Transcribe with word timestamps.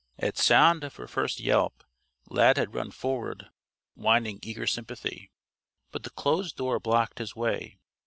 At 0.17 0.35
sound 0.35 0.83
of 0.83 0.95
her 0.95 1.07
first 1.07 1.39
yelp, 1.39 1.83
Lad 2.27 2.57
had 2.57 2.73
run 2.73 2.89
forward, 2.89 3.51
whining 3.93 4.39
eager 4.41 4.65
sympathy. 4.65 5.29
But 5.91 6.01
the 6.01 6.09
closed 6.09 6.55
door 6.55 6.79
blocked 6.79 7.19
his 7.19 7.35
way. 7.35 7.77